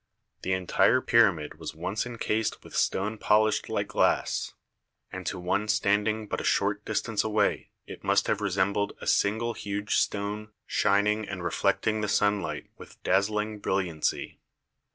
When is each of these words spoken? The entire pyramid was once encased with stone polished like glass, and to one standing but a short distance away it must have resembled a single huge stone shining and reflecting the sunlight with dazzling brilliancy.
The 0.41 0.53
entire 0.53 0.99
pyramid 0.99 1.59
was 1.59 1.75
once 1.75 2.07
encased 2.07 2.63
with 2.63 2.75
stone 2.75 3.19
polished 3.19 3.69
like 3.69 3.89
glass, 3.89 4.53
and 5.11 5.27
to 5.27 5.37
one 5.37 5.67
standing 5.67 6.25
but 6.25 6.41
a 6.41 6.43
short 6.43 6.83
distance 6.85 7.23
away 7.23 7.69
it 7.85 8.03
must 8.03 8.25
have 8.25 8.41
resembled 8.41 8.93
a 8.99 9.05
single 9.05 9.53
huge 9.53 9.97
stone 9.97 10.53
shining 10.65 11.29
and 11.29 11.43
reflecting 11.43 12.01
the 12.01 12.07
sunlight 12.09 12.65
with 12.79 12.99
dazzling 13.03 13.59
brilliancy. 13.59 14.39